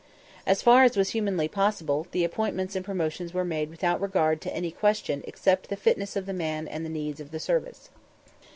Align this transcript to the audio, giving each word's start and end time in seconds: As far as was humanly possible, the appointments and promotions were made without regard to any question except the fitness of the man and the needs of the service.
As 0.47 0.63
far 0.63 0.83
as 0.83 0.97
was 0.97 1.09
humanly 1.09 1.47
possible, 1.47 2.07
the 2.09 2.23
appointments 2.23 2.75
and 2.75 2.83
promotions 2.83 3.35
were 3.35 3.45
made 3.45 3.69
without 3.69 4.01
regard 4.01 4.41
to 4.41 4.51
any 4.51 4.71
question 4.71 5.21
except 5.27 5.69
the 5.69 5.75
fitness 5.77 6.15
of 6.15 6.25
the 6.25 6.33
man 6.33 6.67
and 6.67 6.83
the 6.83 6.89
needs 6.89 7.19
of 7.19 7.29
the 7.29 7.39
service. 7.39 7.91